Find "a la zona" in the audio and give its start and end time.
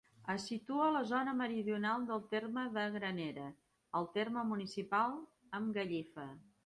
0.85-1.35